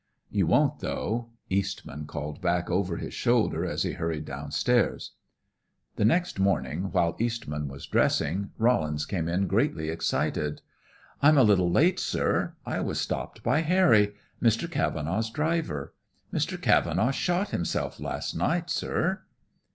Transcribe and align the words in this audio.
"You 0.31 0.47
won't, 0.47 0.79
though," 0.79 1.29
Eastman 1.47 2.07
called 2.07 2.41
back 2.41 2.71
over 2.71 2.97
his 2.97 3.13
shoulder 3.13 3.63
as 3.67 3.83
he 3.83 3.91
hurried 3.91 4.25
down 4.25 4.49
stairs. 4.49 5.11
The 5.95 6.05
next 6.05 6.39
morning, 6.39 6.85
while 6.91 7.15
Eastman 7.19 7.67
was 7.67 7.85
dressing, 7.85 8.49
Rollins 8.57 9.05
came 9.05 9.27
in 9.27 9.45
greatly 9.45 9.89
excited. 9.89 10.63
"I'm 11.21 11.37
a 11.37 11.43
little 11.43 11.69
late, 11.69 11.99
sir. 11.99 12.55
I 12.65 12.79
was 12.79 12.99
stopped 12.99 13.43
by 13.43 13.61
Harry, 13.61 14.15
Mr. 14.41 14.67
Cavenaugh's 14.67 15.29
driver. 15.29 15.93
Mr. 16.33 16.59
Cavenaugh 16.59 17.11
shot 17.11 17.49
himself 17.51 17.99
last 17.99 18.33
night, 18.35 18.71
sir." 18.71 19.21